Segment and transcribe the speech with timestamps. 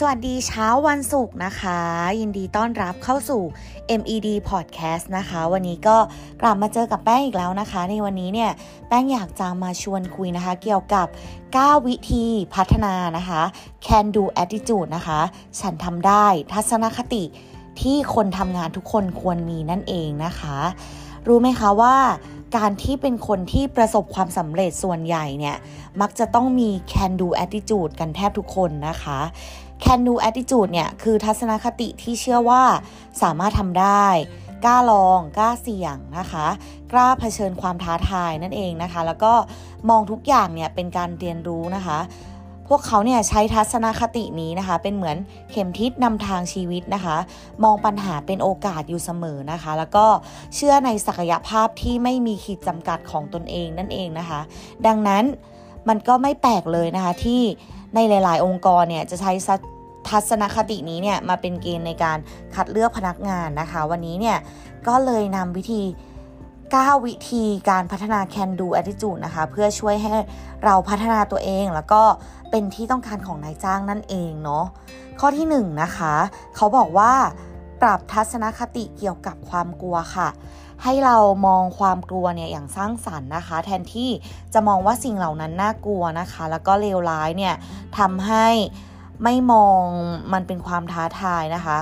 [0.00, 1.78] สวัสดีเช้าวันศุกร์นะคะ
[2.20, 3.42] ยินดีต้อนรับเข้าสู่
[4.00, 5.96] MED Podcast นะคะ วันนี้ก็
[6.42, 8.50] กลับมาเจอกับแป้งอีกแล้วนะคะ ในวันนี้เนี่ย
[8.88, 11.06] แป้งอยากจะมาชวนคุยนะคะ เกี่ยวกับ
[11.46, 12.24] 9 วิธี
[12.54, 13.42] พัฒนานะคะ
[13.86, 15.20] Can do attitude นะคะ
[15.60, 17.24] ฉันทำได้ทัศนคติ
[17.80, 20.56] ที่คนทำงานทุกคนควรมีนั่นเองนะคะ
[21.26, 21.96] รู้ไหมคะว่า
[22.56, 25.56] การที่เป็นคนที่ประสบความสำเร็จส่วนใหญ่เนี่ย
[26.00, 29.20] มักจะต้องมี can do attitude กันแทบทุกคนนะคะ
[29.84, 32.62] can do attitude เนี่ย คือทัศนคติที่เชื่อว่า
[33.22, 34.06] สามารถทำได้
[34.64, 36.46] กล้าลอง กล้าเสี่ยงนะคะ
[36.92, 39.32] กล้าเผชิญความท้าทายนั่นเองนะคะ แล้วก็
[39.90, 41.98] มองทุกอย่างเนี่ยเป็นการเรียนรู้นะคะ
[42.68, 45.16] พวกเขาเนี่ยใช้ทัศนคตินี้นะคะ เป็นเหมือน
[45.50, 47.16] เข็มทิศนำทางชีวิตนะคะ
[47.64, 50.06] มองปัญหาเป็นโอกาสอยู่เสมอนะคะ แล้วก็
[50.54, 54.40] เชื่อในศักยภาพที่ไม่มีขีดจำกัดของตนเองนั่นเองนะคะ
[54.86, 55.24] ดังนั้น
[55.88, 57.42] มันก็ไม่แปลกเลยนะคะที่
[57.94, 59.32] ในหลาย ๆ องค์กรเนี่ยจะใช้
[60.08, 62.18] ทัศนคตินี้เนี่ยมาเป็นเกณฑ์ในการ
[62.54, 64.38] คัดเลือกพนักงานนะคะ วันนี้เนี่ย
[64.88, 65.82] ก็เลยนำวิธี
[66.44, 70.10] 9 วิธีการพัฒนา can do attitude นะคะ เพื่อช่วยให้
[70.64, 72.02] เราพัฒนาตัวเองแล้วก็
[72.50, 74.64] เป็นที่ต้องการของนายจ้างนั่นเองเนาะ
[75.20, 76.14] ข้อที่ 1นนะคะ
[76.56, 77.12] เขาบอกว่า
[77.82, 80.28] ปรับทัศนคติเกี่ยวกับความกลัวค่ะ
[80.82, 84.10] ให้เรามองความกลัวเนี่ยอย่างสร้างสรรค์นะคะ แทนที่
[84.54, 87.54] จะมองว่าสิ่งเหล่านั้นน่ากลัวนะคะ แล้วก็เลวร้ายเนี่ย
[87.98, 88.46] ทำให้
[89.24, 89.82] ไม่มอง
[90.32, 91.78] มันเป็นความท้าทายนะคะ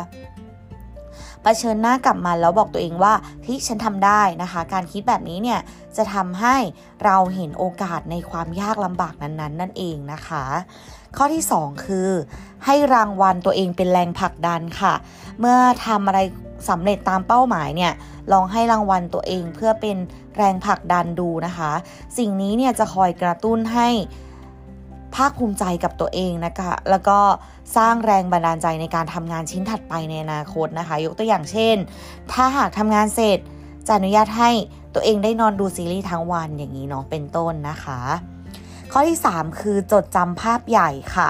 [1.44, 5.60] เผชิญหน้ากับมันแล้วบอกตัวเองว่าเฮ้ยฉันทำได้นะคะ การคิดแบบนี้เนี่ย
[5.96, 6.56] จะทำให้
[7.04, 10.44] เราเห็นโอกาสในความยากลำบากนั้นๆ นั่นเองนะคะ
[11.16, 12.10] ข้อที่ 2 คือ
[12.64, 14.94] ให้รางวัลตัวเองเป็นแรงผลักดันค่ะ
[15.40, 16.20] เมื่อทำอะไร
[16.68, 17.92] สำเร็จตามเป้าหมายเนี่ย
[18.32, 19.96] ลองให้รางวัลตัวเองเพื่อเป็น
[20.36, 21.70] แรงผลักดันดูนะคะ
[22.18, 23.88] สิ่งนี้เนี่ยจะคอยกระตุ้นให้
[25.16, 27.18] ภาคภูมิใจกับตัวเองนะคะ แล้วก็
[27.76, 31.76] สร้างแรงบันดาลใจในการทำงานชิ้นถัดไปในอนาคตนะคะ ยกตัวอย่างเช่น
[32.32, 33.38] ถ้าหากทำงานเสร็จ
[33.86, 34.50] จะอนุญาตให้
[34.94, 38.00] ตัวเองได้นอนดูซีรีส์ทั้งวันอย่างนี้เนาะเป็นต้นนะคะ
[38.92, 41.28] ข้อที่ 3 คือจดจำภาพใหญ่ค่ะ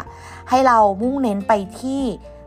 [0.50, 2.03] ให้เรามุ่งเน้นไปที่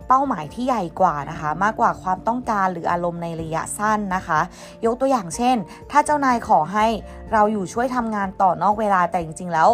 [0.08, 4.40] เป้าหมายที่ใหญ่กว่านะคะ มากกว่าความต้องการหรืออารมณ์ในระยะสั้นนะคะ
[4.86, 5.56] ยกตัวอย่างเช่น
[5.92, 6.88] ถ้าเจ้านายขอให้
[7.34, 9.70] เราอยู่ช่วยทำงานต่อนอกเวลาแต่จริงๆแล้ว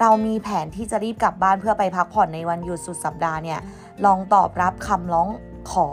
[0.00, 3.60] เรามีแผนที่จะรีบกลับบ้านเพื่อไปพักผ่อนในวันหยุดสุดสัปดาห์เนี่ย
[4.04, 5.28] ลองตอบรับคำร้อง
[5.70, 5.88] ขอ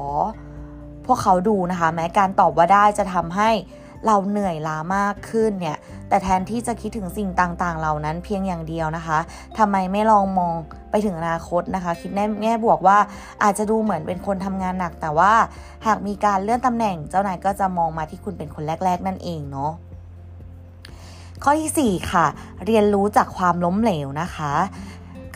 [1.06, 3.50] พวกเขาดูนะคะ แม้การตอบว่าได้จะทำให้
[4.06, 5.78] เราเหนื่อยล้ามากขึ้นเนี่ย
[6.10, 9.20] แต่แทนที่จะคิดถึงสิ่งต่างๆ เหล่านั้นเพียงอย่างเดียวนะคะ
[9.58, 10.54] ทำไมไม่ลองมอง
[10.92, 12.98] ไปถึงอนาคตนะคะ คิดแน่แง่บวกว่า
[13.44, 15.34] อาจจะดูเหมือนเป็นคนทำงานหนัก แต่ว่า
[15.86, 19.72] หากมีการเลื่อนตำแหน่ง เจ้านายก็จะมองมาที่คุณเป็นคนแรก ๆ นั่นเองเนาะ
[21.44, 22.26] ข้อที่ 4 ค่ะ
[22.66, 24.54] เรียนรู้จากความล้มเหลวนะคะ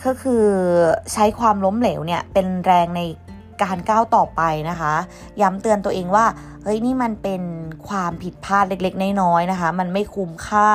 [0.04, 0.46] ก็คือ
[1.12, 3.02] ใช้ความล้มเหลวเนี่ยเป็นแรงใน
[3.62, 4.94] การก้าวต่อไปนะคะ
[5.40, 6.26] ย้ำเตือนตัวเองว่า
[6.62, 7.42] เฮ้ยนี่มันเป็น
[7.88, 10.70] ความผิดพลาดเล็กๆ น้อยๆนะคะ มันไม่คุ้มค่า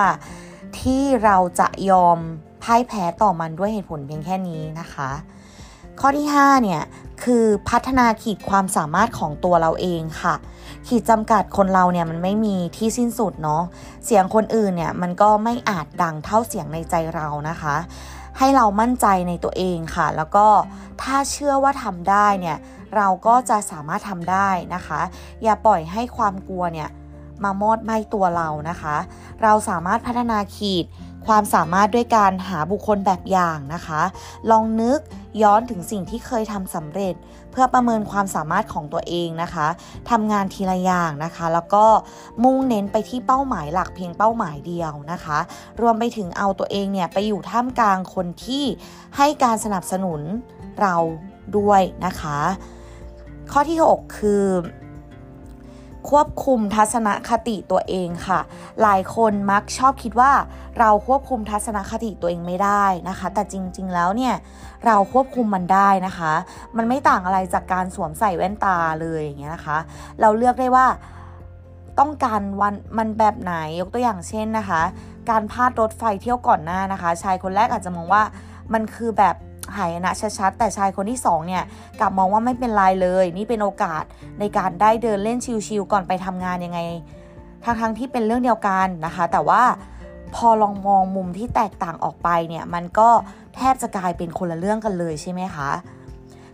[0.79, 2.17] ที่เราจะยอม
[2.63, 5.09] พ่ายแพ้ต่อมันด้วยเหตุผลเพียงแค่นี้นะคะ
[5.99, 6.81] ข้อที่ 5 เนี่ย
[7.23, 10.35] คือพัฒนาขีดความสามารถของตัวเราเองค่ะ
[10.87, 13.63] ขีดจำกัดคนเราเนี่ยมันไม่มีที่สิ้นสุดเนาะ
[14.05, 17.75] เสียงคนอื่นเนี่ยมันก็ไม่อาจดังเท่าเสียงในใจเรานะคะ
[18.37, 20.47] ให้เรามั่นใจในตัวเองค่ะ แล้วก็
[21.01, 22.57] ถ้าเชื่อว่าทำได้เนี่ย
[22.95, 25.01] เราก็จะสามารถทำได้นะคะ
[25.43, 26.89] อย่าปล่อยให้ความกลัวเนี่ย
[27.43, 28.95] มามอดไหม้ตัวเรานะคะ
[29.43, 30.85] เราสามารถพัฒนาขีด
[31.27, 34.01] ความสามารถด้วยการหาบุคคลแบบอย่างนะคะ
[34.51, 34.99] ลองนึก
[35.41, 37.15] ย้อนถึงสิ่งที่เคยทำสำเร็จ
[37.51, 39.67] เพื่อประเมินความสามารถของตัวเองนะคะ
[40.09, 41.85] ทำงานทีละอย่างนะคะ แล้วก็
[42.43, 45.37] มุ่งเน้นไปที่เป้าหมายหลักเพียงเป้าหมายเดียวนะคะ
[45.81, 48.63] รวมไปถึงเอาตัวเองเนี่ยไปอยู่ท่ามกลางคนที่
[49.17, 50.21] ให้การสนับสนุน
[50.79, 50.95] เรา
[51.57, 52.37] ด้วยนะคะ
[53.51, 54.43] ข้อที่ 6 คือ
[56.09, 58.39] ควบคุมทัศนคติตัวเองค่ะ
[58.81, 60.31] หลายคนมักชอบคิดว่า
[60.79, 64.35] เราควบคุมทัศนคติตัวเองไม่ได้นะคะ แต่จริงๆแล้วเนี่ย
[64.85, 66.33] เราควบคุมมันได้นะคะ
[66.77, 69.77] มันไม่ต่างอะไรจากการสวมใส่แว่นตาเลยอย่างเงี้ยนะคะ
[70.21, 70.87] เราเลือกได้ว่า
[71.99, 74.81] ต้องการวันมันแบบไหนยกตัวอย่างเช่นนะคะ
[75.29, 78.23] การพาดรถไฟเที่ยวก่อนหน้านะคะ ชายคนแรกอาจจะมองว่า
[78.73, 79.35] มันคือแบบ
[79.77, 81.63] หายนะชัดๆแต่ชายคนที่2เนี่ย
[81.99, 84.03] กลับมองว่าไม่เป็นไรเลย นี่เป็นโอกาส
[84.39, 85.37] ในการได้เดินเล่น
[85.67, 86.79] ชิลๆก่อนไปทำงานยังไง
[87.63, 89.63] ทั้งๆที่เป็นเรื่องเดียวกันนะคะ แต่ว่า
[90.35, 93.09] พอลองมองมุมที่แตกต่างออกไปเนี่ยมันก็
[93.55, 95.69] แทบจะกลายเป็นคนละเรื่องกันเลยใช่ไหมคะ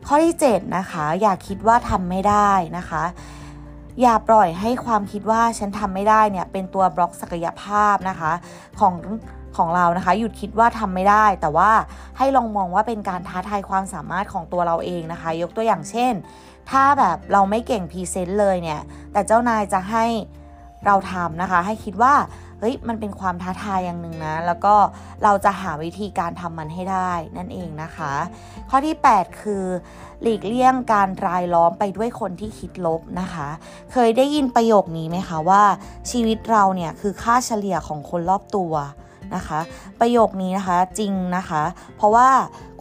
[0.08, 3.04] ข้อที่ 7 นะคะ อย่าคิดว่าทำไม่ได้นะคะ
[4.02, 8.32] อย่าปล่อยให้ความคิดว่าฉันทำไม่ได้เนี่ยเป็นตัวบล็อกศักยภาพนะคะ
[8.80, 8.94] ของ
[9.58, 11.72] ของเรานะคะ หยุดคิดว่าทำไม่ได้ แต่ว่า
[12.18, 16.14] ให้ลองมองว่าเป็นการท้าทายความสามารถของตัวเราเองนะคะ ยกตัวอย่างเช่น
[16.70, 18.82] ถ้าแบบเราไม่เก่งพรีเซนต์เลยเนี่ย
[19.12, 20.06] แต่เจ้านายจะให้
[20.86, 22.16] เราทำนะคะ ให้คิดว่า
[22.60, 24.76] เฮ้ยมันเป็นความท้าทายอย่างหนึ่งนะ แล้วก็
[25.24, 28.14] เราจะหาวิธีการทำมันให้ได้นั่นเองนะคะ
[28.70, 29.66] ข้อที่ 8 คือ
[30.22, 33.48] หลีกเลี่ยงการรายล้อมไปด้วยคนที่คิดลบนะคะ
[33.92, 35.64] เคยได้ยินประโยคนี้ไหมคะว่า
[36.12, 38.74] ชีวิตเราเนี่ยคือค่าเฉลี่ยของคนรอบตัว
[39.36, 39.60] นะคะ
[40.00, 41.64] ประโยคนี้นะคะจริงนะคะ
[41.98, 42.30] เพราะว่า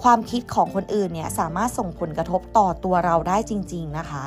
[0.03, 4.25] ความคิดของคนอื่นเนี่ยสามารถส่งผลกระทบต่อตัวเราได้จริง ๆนะคะ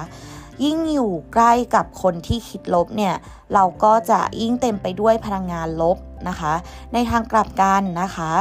[0.66, 3.16] ยิ่งอยู่ใกล้กับคนที่คิดลบเนี่ย
[3.54, 5.98] เราก็จะยิ่งเต็มไปด้วยพลังงานลบ
[6.30, 6.54] นะคะ
[6.94, 8.32] ในทางกลับกันนะคะ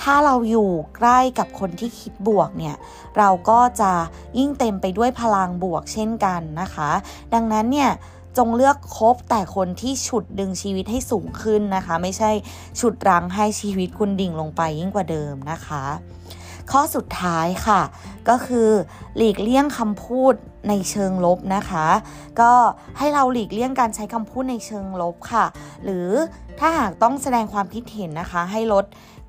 [0.00, 2.76] ถ้าเราอยู่ใกล้กับคนที่คิดบวกเนี่ย
[3.18, 3.92] เราก็จะ
[4.38, 6.90] ยิ่งเต็มไปด้วยพลังบวกเช่นกันนะคะ
[7.34, 7.90] ดังนั้นเนี่ย
[8.38, 12.30] จงเลือกคบแต่คนที่ฉุดดึงชีวิตให้สูงขึ้นนะคะ ไม่ใช่
[12.80, 15.84] ฉุดรั้งให้ชีวิตคุณดิ่งลงไปยิ่งกว่าเดิมนะคะ
[16.72, 17.80] ข้อสุดท้ายค่ะ
[18.28, 18.68] ก็คือ
[19.16, 20.34] หลีกเลี่ยงคำพูด
[20.68, 21.86] ในเชิงลบนะคะ
[22.40, 22.52] ก็
[22.98, 25.44] ให้เราหลีกเลี่ยงการใช้คำพูดในเชิงลบค่ะ
[25.84, 26.08] หรือ
[26.60, 28.84] ถ้าหากต้องแสดงความคิดเห็นนะคะ ให้ลด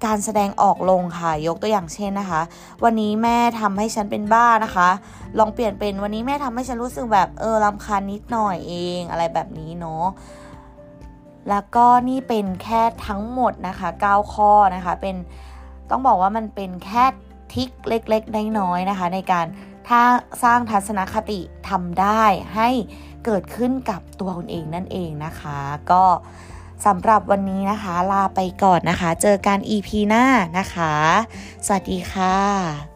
[0.05, 2.41] การแสดงออกลงค่ะ ยกตัวอย่างเช่นนะคะ
[2.83, 4.89] วันนี้แม่ทำให้ฉันเป็นบ้านะคะ
[5.39, 10.05] ลองเปลี่ยนเป็นวันนี้แม่ทำให้ฉันรู้สึกแบบเออรำคาญนิดหน่อยเองอะไรแบบนี้เนาะ
[11.49, 15.15] แล้วก็นี่เป็นแค่ทั้งหมดนะคะ 9 ข้อนะคะ เป็น
[15.89, 17.05] ต้องบอกว่ามันเป็นแค่
[17.53, 19.45] ทิกเล็กๆ น้อยๆนะคะ ในการ
[19.87, 20.01] ถ้า
[20.43, 21.39] สร้างทัศนคติ
[21.69, 22.23] ทำได้
[22.55, 22.69] ให้
[23.25, 25.59] เกิดขึ้นกับตัวคุณเองนั่นเองนะคะ
[25.91, 26.03] ก็
[26.85, 30.25] สำหรับวันนี้นะคะ ลาไปก่อนนะคะ เจอกัน EP หน้า
[30.57, 30.93] นะคะ
[31.65, 32.94] สวัสดีค่ะ